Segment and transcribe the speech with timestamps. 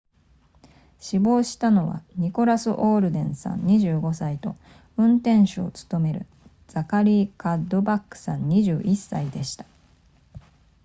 [0.99, 4.55] 死亡したのはニコラスオールデンさん25歳と
[4.97, 6.25] 運転手を務める
[6.69, 9.65] ザカリーカッドバックさん21歳でした